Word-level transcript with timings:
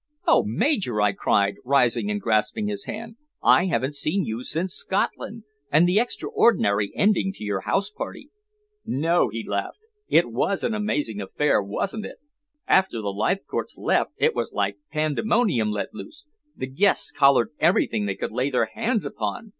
"Oh, 0.25 0.41
Major!" 0.43 0.99
I 0.99 1.11
cried, 1.11 1.57
rising 1.63 2.09
and 2.09 2.19
grasping 2.19 2.67
his 2.67 2.85
hand. 2.85 3.17
"I 3.43 3.67
haven't 3.67 3.93
seen 3.93 4.25
you 4.25 4.43
since 4.43 4.73
Scotland, 4.73 5.43
and 5.71 5.87
the 5.87 5.99
extraordinary 5.99 6.91
ending 6.95 7.31
to 7.33 7.43
your 7.43 7.61
house 7.61 7.91
party." 7.91 8.31
"No," 8.83 9.29
he 9.29 9.47
laughed. 9.47 9.85
"It 10.09 10.31
was 10.31 10.63
an 10.63 10.73
amazing 10.73 11.21
affair, 11.21 11.61
wasn't 11.61 12.07
it? 12.07 12.15
After 12.67 12.99
the 12.99 13.13
Leithcourts 13.13 13.77
left 13.77 14.13
it 14.17 14.33
was 14.33 14.51
like 14.51 14.79
pandemonium 14.91 15.69
let 15.69 15.93
loose; 15.93 16.25
the 16.57 16.65
guests 16.65 17.11
collared 17.11 17.51
everything 17.59 18.07
they 18.07 18.15
could 18.15 18.31
lay 18.31 18.49
their 18.49 18.69
hands 18.73 19.05
upon! 19.05 19.49